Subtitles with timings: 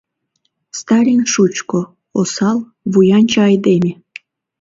[0.79, 1.79] —Сталин— шучко,
[2.19, 2.57] осал,
[2.91, 3.91] вуянче айдеме.